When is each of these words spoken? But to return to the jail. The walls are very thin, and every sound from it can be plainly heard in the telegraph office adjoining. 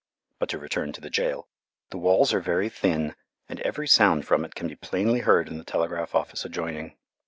But 0.39 0.49
to 0.49 0.57
return 0.57 0.93
to 0.93 1.01
the 1.01 1.11
jail. 1.11 1.47
The 1.91 1.99
walls 1.99 2.33
are 2.33 2.39
very 2.41 2.69
thin, 2.69 3.13
and 3.47 3.59
every 3.59 3.87
sound 3.87 4.25
from 4.25 4.43
it 4.43 4.55
can 4.55 4.67
be 4.67 4.75
plainly 4.75 5.19
heard 5.19 5.47
in 5.47 5.59
the 5.59 5.63
telegraph 5.63 6.15
office 6.15 6.43
adjoining. 6.43 6.97